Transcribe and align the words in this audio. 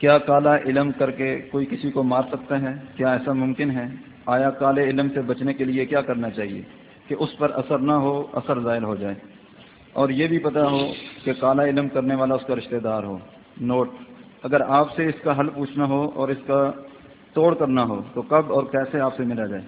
کیا 0.00 0.18
کالا 0.18 0.56
علم 0.56 0.92
کر 0.92 1.10
کے 1.10 1.38
کوئی 1.38 1.66
کسی 1.66 1.90
کو 1.90 2.02
مار 2.02 2.22
سکتا 2.32 2.60
ہے؟ 2.60 2.74
کیا 2.96 3.12
ایسا 3.12 3.32
ممکن 3.32 3.70
ہے؟ 3.70 3.84
آیا 4.26 4.50
کالے 4.50 4.82
علم 4.82 5.08
سے 5.14 5.20
بچنے 5.20 5.54
کے 5.54 5.64
لیے 5.64 5.86
کیا 5.86 6.00
کرنا 6.00 6.30
چاہیے 6.30 6.62
کہ 7.08 7.16
اس 7.18 7.36
پر 7.38 7.50
اثر 7.50 7.78
نہ 7.78 7.92
ہو، 7.92 8.26
اثر 8.32 8.60
ظاہر 8.60 8.82
ہو 8.82 8.96
جائے؟ 8.96 9.14
اور 9.92 10.08
یہ 10.08 10.26
بھی 10.26 10.38
پتہ 10.38 10.58
ہو 10.58 10.92
کہ 11.24 11.32
کالا 11.32 11.64
علم 11.64 11.88
کرنے 11.88 12.14
والا 12.14 12.34
اس 12.34 12.42
کا 12.46 12.56
رشتہ 12.56 12.76
دار 12.76 13.02
ہو۔ 13.02 13.18
نوٹ، 13.60 13.90
اگر 14.42 14.60
آپ 14.60 14.96
سے 14.96 15.06
اس 15.06 15.14
کا 15.24 15.40
حل 15.40 15.48
پوچھنا 15.48 15.84
ہو 15.84 16.10
اور 16.14 16.28
اس 16.28 16.38
کا 16.46 16.70
توڑ 17.32 17.54
کرنا 17.54 17.84
ہو 17.84 18.02
تو 18.14 18.22
کب 18.22 18.52
اور 18.52 18.62
کیسے 18.62 19.00
آپ 19.00 19.16
سے 19.16 19.22
ملا 19.22 19.46
جائے؟ 19.46 19.62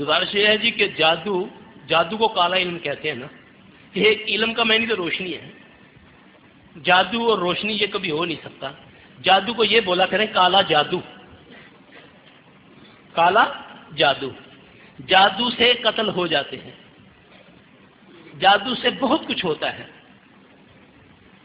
گزارش 0.00 0.34
یہ 0.34 0.46
ہے 0.46 0.58
جی 0.58 0.70
کہ 0.70 0.88
جادو 0.98 1.44
جادو 1.88 2.16
کو 2.16 2.28
کالا 2.28 2.56
علم 2.56 2.78
کہتے 2.78 3.08
ہیں 3.08 3.16
نا۔ 3.16 3.26
کہ 3.92 4.00
ایک 4.00 4.22
علم 4.28 4.54
کا 4.54 4.64
معنی 4.64 4.86
تو 4.86 4.96
روشنی 4.96 5.34
ہے۔ 5.34 5.48
جادو 6.84 7.30
اور 7.30 7.38
روشنی 7.38 7.72
یہ 7.72 7.86
کبھی 7.92 8.10
ہو 8.10 8.24
نہیں 8.24 8.44
سکتا۔ 8.44 8.70
جادو 9.22 9.54
کو 9.54 9.64
یہ 9.64 9.80
بولا 9.80 10.06
کریں 10.06 10.26
کالا 10.32 10.62
جادو۔ 10.62 11.00
کالا 13.12 13.44
جادو۔ 13.96 14.30
جادو 15.06 15.50
سے 15.50 15.72
قتل 15.82 16.08
ہو 16.08 16.26
جاتے 16.26 16.56
ہیں۔ 16.56 16.70
جادو 18.40 18.74
سے 18.74 18.90
بہت 18.90 19.20
کچھ 19.28 19.44
ہوتا 19.44 19.78
ہے۔ 19.78 19.84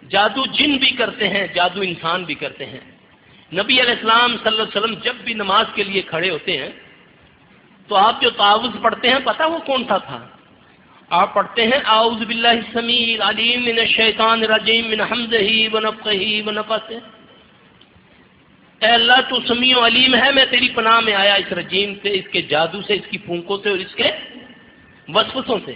جادو 0.09 0.45
جن 0.45 0.77
بھی 0.77 0.91
کرتے 0.91 1.29
ہیں، 1.29 1.47
جادو 1.47 1.81
انسان 1.81 2.23
بھی 2.23 2.35
کرتے 2.35 2.65
ہیں۔ 2.65 2.79
نبی 3.53 3.81
علیہ 3.81 3.91
السلام 3.91 4.37
صلی 4.37 4.47
اللہ 4.47 4.63
علیہ 4.63 4.77
وسلم 4.77 4.93
جب 4.93 5.15
بھی 5.23 5.33
نماز 5.33 5.65
کے 5.75 5.83
لیے 5.83 6.01
کھڑے 6.01 6.29
ہوتے 6.29 6.57
ہیں، 6.57 6.69
تو 7.87 7.95
آپ 7.95 8.21
جو 8.21 8.29
تعاوض 8.29 8.81
پڑھتے 8.81 9.09
ہیں 9.09 9.19
پتا 9.25 9.45
وہ 9.45 9.57
کون 9.57 9.83
سا 9.87 9.97
تھا؟ 9.97 10.27
آپ 11.09 11.33
پڑھتے 11.33 11.63
ہیں، 11.63 11.79
اعوذ 11.85 12.25
باللہ 12.25 12.47
السمیع 12.47 13.29
علیم 13.29 13.63
من 13.63 13.79
الشیطان 13.79 14.43
الرجیم 14.43 14.89
من 14.89 15.01
حمزہ 15.01 15.75
و 15.75 15.79
نفخہ 15.79 17.14
اے 18.85 18.91
اللہ 18.91 19.21
تو 19.29 19.35
سمیع 19.47 19.77
و 19.77 19.87
علیم 19.87 20.15
ہے، 20.15 20.31
میں 20.31 20.45
تیری 20.45 20.69
پناہ 20.69 20.99
میں 20.99 21.13
آیا 21.13 21.33
اس 21.33 21.53
رجیم 21.53 21.93
سے، 22.01 22.09
اس 22.09 22.27
کے 22.31 22.41
جادو 22.41 22.81
سے، 22.81 22.93
اس 22.93 23.07
کی 23.09 23.17
پھونکوں 23.17 23.57
سے 23.63 23.69
اور 23.69 23.77
اس 23.77 23.95
کے 23.95 24.11
وسوسوں 25.07 25.59
سے۔ 25.65 25.73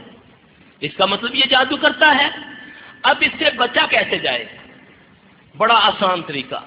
اس 0.80 0.92
کا 0.98 1.06
مطلب 1.06 1.36
یہ 1.36 1.44
جادو 1.50 1.78
کرتا 1.78 2.16
ہے، 2.20 2.28
اب 3.04 3.16
اس 3.20 3.32
سے 3.40 3.46
بچا 3.56 3.86
کیسے 3.90 4.20
جائے؟ 4.20 4.46
بڑا 5.58 5.74
آسان 5.74 6.22
طریقہ۔ 6.22 6.66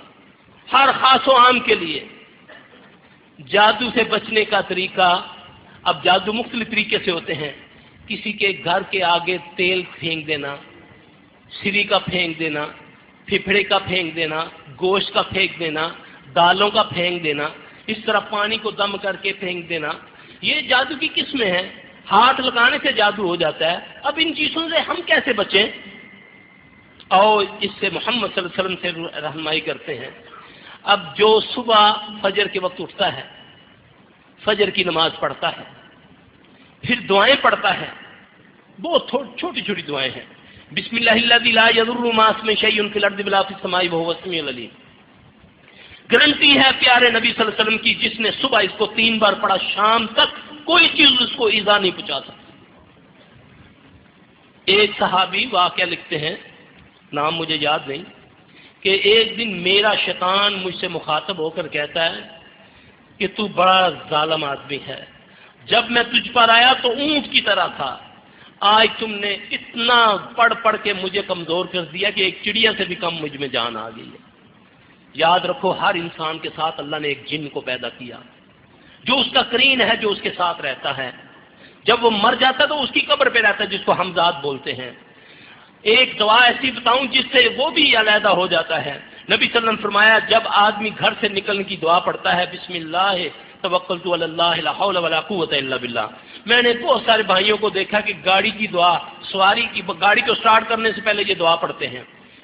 ہر 0.73 0.89
خاص 1.01 1.29
و 1.29 1.37
عام 1.37 1.61
کے 1.61 1.75
لیے۔ 1.75 2.05
جادو 3.49 3.91
سے 3.95 4.05
بچنے 4.05 4.45
کا 4.45 4.61
طریقہ۔ 4.61 5.27
اب 5.83 6.05
جادو 6.05 6.33
مختلف 6.33 6.71
طریقے 6.71 6.99
سے 7.05 7.11
ہوتے 7.11 7.35
ہیں۔ 7.35 7.53
کسی 8.09 8.33
کے 8.33 8.53
گھر 8.65 8.83
کے 8.91 9.05
آگے 9.05 9.39
تیل 9.57 9.83
پھینک 10.01 10.27
دینا، 10.27 10.57
سری 11.51 11.83
کا 11.83 11.99
پھینک 11.99 12.39
دینا 12.39 12.67
پھپڑے 13.27 13.63
کا 13.63 13.79
پھینک 13.79 14.17
دینا، 14.17 14.45
گوشت 14.81 15.13
کا 15.15 15.23
پھینک 15.23 15.59
دینا 15.59 15.89
دالوں 16.35 16.71
کا 16.71 16.83
پھینک 16.83 17.25
دینا، 17.25 17.49
اس 17.87 17.97
طرح 18.07 18.19
پانی 18.19 18.57
کو 18.57 18.71
دم 18.71 18.97
کر 18.97 19.17
کے 19.17 19.33
پھینک 19.33 19.69
دینا، 19.69 19.89
یہ 20.41 20.61
جادو 20.61 20.95
کی 21.01 21.09
قسمیں 21.15 21.51
ہیں۔ 21.51 21.73
ہاتھ 22.11 22.41
لگانے 22.41 22.77
سے 22.83 22.93
جادو 22.93 23.27
ہو 23.27 23.37
جاتا 23.37 23.73
ہے۔ 23.73 23.79
اب 24.03 24.15
ان 24.17 24.35
چیزوں 24.37 24.69
سے 24.69 24.79
ہم 24.79 24.97
کیسے 25.07 25.33
بچیں؟ 25.33 25.67
اور 27.09 27.45
اس 27.61 27.71
سے 27.81 27.89
محمد 27.93 28.29
صلی 28.35 28.45
اللہ 28.45 28.63
علیہ 28.63 28.79
وسلم 28.81 29.11
سے 29.11 29.21
رہنمائی 29.21 29.61
کرتے 29.61 29.99
ہیں۔ 29.99 30.11
اب 30.83 31.17
جو 31.17 31.41
صبح 31.41 31.93
فجر 32.23 32.47
کے 32.47 32.61
وقت 32.61 32.81
اٹھتا 32.81 33.17
ہے، 33.17 33.23
فجر 34.45 34.71
کی 34.71 34.85
نماز 34.85 35.11
پڑھتا 35.21 35.49
ہے، 35.49 35.63
پھر 36.83 36.95
دعائیں 37.09 37.37
پڑھتا 37.43 37.81
ہے۔ 37.81 37.87
بہت 38.81 39.09
چھوٹی 39.39 39.61
چھوٹی 39.61 39.83
دعائیں 39.83 40.11
ہیں۔ 40.17 40.25
بسم 40.71 40.97
اللہ 40.97 41.49
لا 41.49 41.69
یضر 41.77 42.13
ما 42.13 42.27
اسم 42.27 42.51
شیء 42.61 42.83
فی 42.93 42.99
الارض 42.99 43.21
بلا 43.21 43.43
فی 43.43 43.55
السماء 43.55 43.83
وهو 43.93 44.11
السمیع 44.11 44.43
العلیم۔ 44.43 44.82
گارنٹی 46.13 46.59
ہے 46.59 46.71
پیارے 46.79 47.11
نبی 47.11 47.33
صلی 47.33 47.35
اللہ 47.39 47.51
علیہ 47.51 47.63
وسلم 47.63 47.79
کی، 47.79 47.95
جس 47.95 48.21
نے 48.21 48.31
صبح 48.41 48.61
اس 48.61 48.79
کو 48.79 48.87
تین 48.87 49.19
بار 49.19 49.33
پڑھا، 49.33 49.57
شام 49.57 50.07
تک 50.07 50.53
کوئی 50.65 50.89
چیز 50.89 51.09
اس 51.21 51.31
کو 51.37 51.47
ایزا 51.47 51.79
نہیں 51.79 51.91
پہنچا 51.91 52.21
سکتی۔ 52.21 52.53
ایک 54.65 54.91
صحابی 54.99 55.47
واقعہ 55.53 55.85
لکھتے 55.85 56.19
ہیں، 56.19 56.37
نام 57.13 57.37
مجھے 57.37 57.57
یاد 57.61 57.79
نہیں، 57.87 58.03
کہ 58.81 58.89
ایک 58.89 59.39
دن 59.39 59.63
میرا 59.63 59.95
شیطان 59.95 60.55
مجھ 60.55 60.77
سے 60.77 60.89
مخاطب 60.89 61.39
ہو 61.39 61.51
کر 61.51 61.69
کہتا 61.69 62.11
ہے 62.11 62.21
کہ 63.19 63.27
تو 63.37 63.47
بڑا 63.47 63.91
ظالم 64.11 64.45
آدمی 64.45 64.79
ہے۔ 64.87 65.05
جب 65.65 65.91
میں 65.91 66.03
تجھ 66.03 66.33
پر 66.33 66.49
آیا 66.49 66.73
تو 66.83 66.91
اونٹ 66.91 67.33
کی 67.33 67.41
طرح 67.41 67.67
تھا۔ 67.67 67.99
آج 68.61 68.89
تم 68.99 69.15
نے 69.15 69.37
اتنا 69.51 70.17
پڑھ 70.37 70.55
پڑھ 70.63 70.77
کے 70.83 70.93
مجھے 70.93 71.23
کمزور 71.23 71.67
کر 71.67 71.85
دیا 71.85 72.11
کہ 72.11 72.21
ایک 72.21 72.39
چڑیا 72.45 72.73
سے 72.79 72.85
بھی 72.85 72.95
کم 72.95 73.15
مجھ 73.15 73.37
میں 73.37 73.49
جان 73.49 73.77
آ 73.77 73.91
گئی 73.91 74.09
ہے۔ 74.09 74.32
یاد 75.15 75.41
رکھو 75.41 75.71
ہر 75.71 75.95
انسان 75.95 76.39
کے 76.39 76.49
ساتھ 76.57 76.81
اللہ 76.81 76.97
نے 76.97 77.09
ایک 77.09 77.27
جن 77.27 77.49
کو 77.49 77.61
پیدا 77.61 77.89
کیا۔ 77.89 78.17
جو 79.05 79.19
اس 79.19 79.27
کا 79.33 79.43
کرین 79.43 79.81
ہے، 79.81 79.97
جو 79.97 80.11
اس 80.11 80.21
کے 80.21 80.31
ساتھ 80.37 80.61
رہتا 80.61 80.97
ہے۔ 80.97 81.11
جب 81.85 82.05
وہ 82.05 82.11
مر 82.11 82.35
جاتا 82.41 82.67
تو 82.67 82.83
اس 82.83 82.91
کی 82.91 83.01
قبر 83.01 83.29
پہ 83.29 83.39
رہتا 83.39 83.65
ہے، 83.65 83.69
جس 83.69 83.81
کو 83.85 83.93
حمزاد 83.93 84.33
بولتے 84.43 84.73
ہیں۔ 84.73 84.91
ایک 85.83 86.19
دعا 86.19 86.45
ایسی 86.45 86.71
بتاؤں 86.71 87.05
جس 87.05 87.25
سے 87.33 87.49
وہ 87.57 87.71
بھی 87.71 87.97
علیحدہ 87.97 88.29
ہو 88.29 88.47
جاتا 88.47 88.85
ہے۔ 88.85 88.93
نبی 88.93 89.37
صلی 89.37 89.41
اللہ 89.41 89.59
علیہ 89.59 89.69
وسلم 89.69 89.77
فرمایا، 89.77 90.19
جب 90.29 90.41
آدمی 90.45 90.91
گھر 90.99 91.13
سے 91.21 91.29
نکلنے 91.29 91.63
کی 91.63 91.77
دعا 91.77 91.99
پڑھتا 91.99 92.37
ہے، 92.37 92.45
بسم 92.53 92.73
اللہ 92.75 93.13
توکل 93.61 93.99
تو 93.99 94.13
اللہ 94.13 94.81
ولا 94.81 95.21
قوت 95.21 95.53
الا 95.53 95.77
باللہ۔ 95.77 96.07
میں 96.47 96.63
نے 96.63 96.73
بہت 96.73 97.03
سارے 97.07 97.23
بھائیوں 97.23 97.57
کو 97.57 97.71
دیکھا 97.71 98.01
کہ 98.01 98.13
گاڑی 98.25 98.51
کی 98.51 98.67
دعا، 98.67 98.99
سواری 99.23 99.67
کی، 99.73 99.83
گاڑی 100.01 100.21
کو 100.21 100.35
سٹارٹ 100.35 100.69
کرنے 100.69 100.93
سے 100.93 101.01
پہلے 101.01 101.23
یہ 101.27 101.35
دعا 101.35 101.57
پڑھتے 101.57 101.89
ہیں۔ 101.89 102.03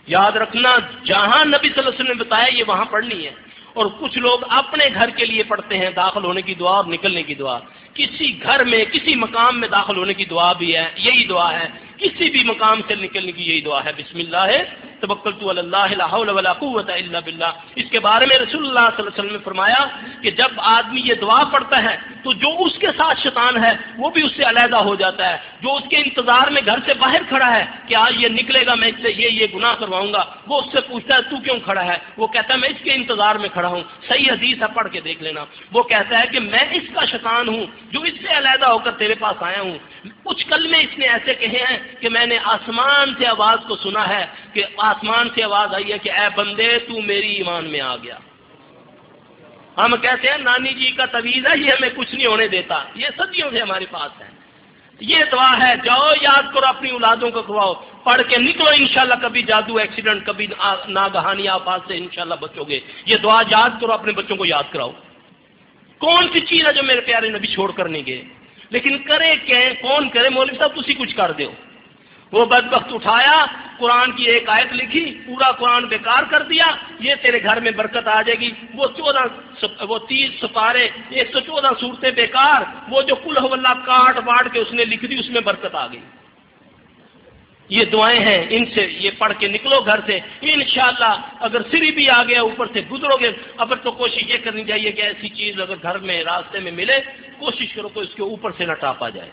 یاد 0.09 0.33
رکھنا، 0.33 0.77
جہاں 1.05 1.45
نبی 1.45 1.69
صلی 1.69 1.73
اللہ 1.77 1.89
علیہ 1.89 2.01
وسلم 2.01 2.07
نے 2.07 2.15
بتایا 2.15 2.55
یہ 2.55 2.65
وہاں 2.67 2.85
پڑھنی 2.85 3.27
ہے۔ 3.27 3.31
اور 3.75 3.87
کچھ 4.01 4.19
لوگ 4.19 4.39
اپنے 4.49 4.85
گھر 4.95 5.11
کے 5.11 5.25
لیے 5.25 5.43
پڑھتے 5.43 5.79
ہیں، 5.79 5.91
داخل 5.91 6.25
ہونے 6.25 6.43
کی 6.43 6.55
دعا 6.55 6.71
اور 6.71 6.85
نکلنے 6.85 7.23
کی 7.23 7.35
دعا۔ 7.35 7.59
کسی 7.95 8.43
گھر 8.43 8.65
میں، 8.65 8.85
کسی 8.85 9.15
مقام 9.15 9.61
میں 9.61 9.69
داخل 9.69 9.97
ہونے 9.97 10.15
کی 10.15 10.25
دعا 10.25 10.53
بھی 10.53 10.77
ہے، 10.77 10.89
یہی 10.97 11.25
دعا 11.25 11.61
ہے۔ 11.61 11.69
کسی 11.99 12.31
بھی 12.31 12.45
مقام 12.45 12.81
سے 12.89 12.95
نکلنے 12.95 13.33
کی 13.33 13.43
یہی 13.45 13.61
دعا 13.61 13.85
ہے۔ 13.85 13.91
بسم 13.99 14.19
اللہ۔ 14.19 14.63
ہے 15.03 16.53
قوت 16.59 16.91
الا 16.91 17.21
باللہ۔ 17.21 17.53
اس 17.77 17.85
کے 17.91 18.01
بارے 18.01 18.27
میں 18.27 18.39
رسول 18.39 18.69
اللہ 18.69 18.81
صلی 18.81 18.99
اللہ 18.99 19.09
علیہ 19.09 19.19
وسلم 19.19 19.33
نے 19.33 19.39
فرمایا 19.45 19.87
کہ 20.23 20.31
جب 20.31 20.49
آدمی 20.57 21.01
یہ 21.05 21.15
دعا 21.15 21.45
پڑھتا 21.45 21.83
ہے 21.83 21.97
تو 22.25 22.33
جو 22.33 22.49
اس 22.59 22.79
کے 22.79 22.87
ساتھ 22.87 23.21
شیطان 23.21 23.65
ہے، 23.65 23.73
وہ 23.99 24.11
بھی 24.11 24.23
اس 24.23 24.33
سے 24.37 24.43
علیحدہ 24.43 24.77
ہو 24.77 24.95
جاتا 24.95 25.29
ہے۔ 25.29 25.37
جو 25.61 25.75
اس 25.75 25.83
کے 25.91 25.97
انتظار 25.97 26.51
میں 26.51 26.63
گھر 26.67 26.79
سے 26.87 26.95
باہر 26.95 27.23
کھڑا 27.29 27.57
ہے 27.57 27.65
کہ 27.87 27.95
آج 27.95 28.15
یہ 28.19 28.29
نکلے 28.29 28.67
گا، 28.67 28.75
میں 28.75 28.89
اس 28.89 28.95
سے 29.03 29.13
یہ 29.17 29.29
یہ 29.29 29.47
گناہ 29.55 29.75
کرواؤں 29.75 30.13
گا، 30.13 30.25
وہ 30.47 30.61
اس 30.61 30.73
سے 30.73 30.81
پوچھتا 30.81 31.15
ہے، 31.15 31.23
تو 31.23 31.37
کیوں 31.37 31.61
کھڑا 31.65 31.85
ہے؟ 31.85 31.99
وہ 32.17 32.27
کہتا 32.27 32.55
ہے، 32.55 32.59
میں 32.59 32.69
اس 32.69 32.85
کے 32.85 32.93
انتظار 32.93 33.35
میں 33.35 33.49
کھڑا 33.49 33.69
ہوں۔ 33.69 33.81
صحیح 34.09 34.33
حدیث 34.33 34.63
ہے، 34.63 34.67
پڑھ 34.75 34.89
کے 34.93 35.01
دیکھ 35.01 35.23
لینا۔ 35.23 35.45
وہ 35.73 35.83
کہتا 35.83 36.21
ہے 36.21 36.27
کہ 36.27 36.41
میں 36.41 36.65
اس 36.73 36.83
کا 36.95 37.05
شیطان 37.05 37.49
ہوں 37.49 37.67
جو 37.93 38.01
اس 38.01 38.13
سے 38.27 38.39
علیحدہ 38.39 38.67
ہو 38.67 38.79
کر 38.79 38.91
تیرے 38.91 39.15
پاس 39.15 39.43
آیا 39.43 39.61
ہوں۔ 39.61 39.79
کچھ 40.25 40.47
کل 40.47 40.67
میں 40.67 40.79
اس 40.79 40.99
نے 40.99 41.07
ایسے 41.07 41.35
کہے 41.35 41.65
ہیں 41.71 41.79
کہ 42.01 42.09
میں 42.09 42.27
نے 42.27 42.39
آسمان 42.45 43.15
سے 43.19 43.27
آواز 43.27 43.59
کو 43.69 43.77
سنا 43.77 44.09
ہے 44.09 44.27
کہ 44.53 44.65
آسمان 44.89 45.29
سے 45.35 45.43
آواز 45.43 45.75
آئی 45.75 45.93
ہے 45.93 45.99
کہ 45.99 46.13
اے 46.13 46.29
بندے، 46.37 46.79
تو 46.79 47.03
میری 47.03 47.35
ایمان 47.35 47.65
میں 47.65 47.81
آ 47.81 47.97
گیا۔ 47.97 48.19
ہم 49.77 49.97
کہتے 49.97 50.31
ہیں، 50.31 50.39
نانی 50.39 50.75
جی 50.75 50.91
کا 50.91 51.07
طویز 51.07 51.47
ہے، 51.47 51.59
یہ 51.59 51.71
ہمیں 51.71 51.89
کچھ 51.97 52.15
نہیں 52.15 52.27
ہونے 52.27 52.49
دیتا۔ 52.49 52.85
یہ 52.95 53.07
صدیوں 53.17 53.51
سے 53.51 53.61
ہمارے 53.61 53.85
پاس 53.91 54.21
ہے 54.21 54.39
یہ 55.01 55.19
دعا 55.33 55.69
ہے، 55.69 55.75
جاؤ، 55.85 56.13
یاد 56.21 56.55
کرو، 56.55 56.67
اپنی 56.67 56.91
اولادوں 56.91 57.31
کو 57.31 57.43
کھواؤ۔ 57.43 57.75
پڑھ 58.05 58.23
کے 58.29 58.37
نکلو، 58.37 58.71
انشاءاللہ، 58.71 59.15
کبھی 59.23 59.43
جادو 59.43 59.77
ایکسیڈنٹ 59.77 60.27
کبھی 60.27 60.47
ناگہانی 60.89 61.49
آپاس 61.49 61.81
سے 61.89 61.97
انشاءاللہ 61.97 62.35
بچو 62.35 62.65
گے۔ 62.65 62.81
یہ 63.07 63.17
دعا 63.17 63.43
یاد 63.51 63.71
کرو، 63.81 63.93
اپنے 63.93 64.13
بچوں 64.13 64.37
کو 64.37 64.47
یاد 64.47 64.63
کراؤ۔ 64.71 64.93
کون 65.99 66.27
سی 66.33 66.41
چیز 66.41 66.67
ہے 66.67 66.73
جو 66.73 66.83
میرے 66.83 67.01
پیارے 67.01 67.29
نبی 67.29 67.47
چھوڑ 67.47 67.73
کر 67.73 67.89
نہیں 67.89 68.03
گئے؟ 68.07 68.23
لیکن 68.71 68.99
کرے 68.99 69.35
کہ 69.47 69.55
کون 69.81 70.09
کرے، 70.09 70.29
مولوی 70.29 70.59
صاحب 70.59 70.85
تھی 70.85 70.95
کچھ 70.95 71.17
کر 71.17 71.33
دو 71.33 71.68
وہ 72.33 72.45
بد 72.45 72.73
وقت 72.73 72.93
اٹھایا، 72.93 73.47
قرآن 73.79 74.13
کی 74.13 74.25
ایک 74.25 74.49
آیت 74.49 74.73
لکھی، 74.73 75.05
پورا 75.27 75.51
قرآن 75.53 75.85
بیکار 75.85 76.23
کر 76.31 76.43
دیا، 76.43 76.67
یہ 77.01 77.15
تیرے 77.23 77.43
گھر 77.43 77.61
میں 77.61 77.71
برکت 77.71 78.09
آ 78.09 78.23
جائے 78.23 78.41
گی۔ 78.41 78.51
وہ 78.75 78.87
چودہ 78.97 79.25
وہ 79.85 79.99
تیس 79.99 80.31
سپارے 80.41 80.89
ایک 81.11 81.31
سو 81.33 81.41
چودہ 81.41 81.71
صورتیں 81.81 82.11
بیکار، 82.11 82.63
وہ 82.89 83.03
جو 83.03 83.15
کل 83.15 83.37
اللہ 83.37 83.75
کاٹ 83.87 84.19
واٹ 84.25 84.53
کے 84.53 84.59
اس 84.59 84.73
نے 84.73 84.85
لکھ 84.85 85.05
دی، 85.05 85.19
اس 85.19 85.31
میں 85.31 85.41
برکت 85.41 85.75
آ 85.75 85.87
گئی۔ 85.87 86.01
یہ 87.69 87.85
دعائیں 87.85 88.21
ہیں، 88.21 88.47
ان 88.51 88.65
سے 88.75 88.87
یہ 88.91 89.11
پڑھ 89.19 89.33
کے 89.39 89.49
نکلو 89.49 89.81
گھر 89.81 90.01
سے۔ 90.07 90.19
انشاءاللہ، 90.41 91.15
اگر 91.41 91.61
سری 91.71 91.91
بھی 91.91 92.09
آ 92.11 92.23
گیا، 92.23 92.41
اوپر 92.41 92.67
سے 92.73 92.81
گزرو 92.93 93.17
گے، 93.17 93.31
اب 93.57 93.73
تو 93.83 93.93
کوشش 93.93 94.23
یہ 94.29 94.37
کرنی 94.45 94.65
چاہیے 94.65 94.93
کہ 94.93 95.03
ایسی 95.03 95.29
چیز 95.29 95.61
اگر 95.61 95.75
گھر 95.83 95.99
میں، 95.99 96.25
راستے 96.25 96.61
میں 96.61 96.73
ملے، 96.73 96.99
کوشش 97.39 97.73
کرو 97.73 97.89
کہ 97.89 97.99
اس 97.99 98.15
کے 98.15 98.23
اوپر 98.23 98.51
سے 98.59 98.67
نہ 98.67 98.73
ٹاپا 98.73 99.09
جائے۔ 99.09 99.31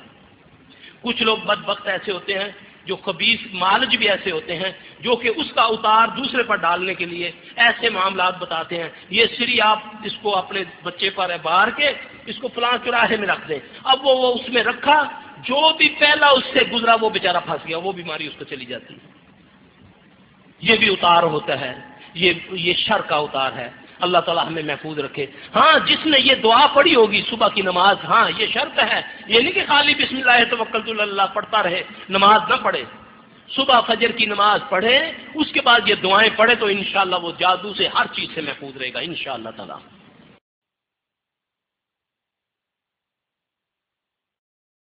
کچھ 1.01 1.21
لوگ 1.23 1.37
بد 1.37 1.61
وقت 1.65 1.87
ایسے 1.87 2.11
ہوتے 2.11 2.33
ہیں 2.33 2.51
جو 2.85 2.95
خبیص 2.95 3.39
مالج 3.53 3.95
بھی 3.95 4.09
ایسے 4.09 4.31
ہوتے 4.31 4.55
ہیں 4.55 4.71
جو 4.99 5.15
کہ 5.15 5.31
اس 5.35 5.51
کا 5.55 5.61
اتار 5.61 6.07
دوسرے 6.07 6.43
پر 6.43 6.55
ڈالنے 6.55 6.93
کے 6.93 7.05
لیے 7.05 7.31
ایسے 7.55 7.89
معاملات 7.89 8.39
بتاتے 8.39 8.83
ہیں۔ 8.83 8.89
یہ 9.09 9.25
سری 9.37 9.61
آپ 9.61 9.79
اس 10.03 10.13
کو 10.21 10.35
اپنے 10.35 10.63
بچے 10.83 11.09
پر 11.09 11.31
بار 11.41 11.67
کے 11.67 11.91
اس 12.25 12.37
کو 12.37 12.47
فلاں 12.47 12.77
چراہے 12.85 13.17
میں 13.17 13.27
رکھ 13.27 13.49
دیں۔ 13.49 13.59
اب 13.83 14.07
وہ 14.07 14.15
وہ 14.15 14.33
اس 14.33 14.49
میں 14.49 14.63
رکھا، 14.63 15.03
جو 15.37 15.73
بھی 15.77 15.89
پہلا 15.89 16.27
اس 16.27 16.43
سے 16.53 16.59
گزرا 16.71 16.95
وہ 17.01 17.09
بیچارہ 17.09 17.37
پھنس 17.45 17.67
گیا، 17.67 17.77
وہ 17.77 17.91
بیماری 17.91 18.27
اس 18.27 18.33
کو 18.39 18.45
چلی 18.45 18.65
جاتی 18.65 18.93
ہے۔ 18.93 19.15
یہ 20.61 20.75
بھی 20.75 20.89
اتار 20.89 21.23
ہوتا 21.23 21.59
ہے۔ 21.59 21.73
یہ 22.13 22.33
یہ 22.51 22.73
شر 22.73 23.01
کا 23.01 23.15
اوتار 23.15 23.51
ہے۔ 23.53 23.69
اللہ 24.05 24.17
تعالیٰ 24.17 24.47
ہمیں 24.47 24.63
محفوظ 24.63 24.99
رکھے۔ 24.99 25.25
ہاں 25.55 25.87
جس 25.87 26.05
نے 26.05 26.17
یہ 26.19 26.35
دعا 26.35 26.67
پڑھی 26.73 26.95
ہوگی 26.95 27.21
صبح 27.29 27.47
کی 27.47 27.61
نماز 27.61 27.97
ہاں 28.03 28.31
یہ 28.37 28.45
شرط 28.53 28.79
ہے۔ 28.79 29.01
یہ 29.27 29.39
نہیں 29.39 29.51
کہ 29.51 29.61
خالی 29.67 29.95
بسم 29.95 30.17
اللہ 30.17 30.55
توکل 30.55 30.99
اللہ 30.99 31.21
پڑھتا 31.33 31.63
رہے، 31.63 31.83
نماز 32.09 32.41
نہ 32.49 32.55
پڑھے۔ 32.55 32.83
صبح 33.49 33.79
فجر 33.79 34.11
کی 34.11 34.25
نماز 34.25 34.59
پڑھے، 34.69 35.11
اس 35.35 35.51
کے 35.51 35.61
بعد 35.61 35.79
یہ 35.85 35.95
دعائیں 35.95 36.29
پڑھے 36.35 36.55
تو 36.55 36.65
انشاءاللہ 36.65 37.15
وہ 37.21 37.31
جادو 37.39 37.73
سے 37.73 37.87
ہر 37.87 38.05
چیز 38.13 38.29
سے 38.35 38.41
محفوظ 38.41 38.77
رہے 38.77 38.93
گا، 38.93 38.99
انشاءاللہ 38.99 39.49
تعالیٰ۔ 39.57 39.77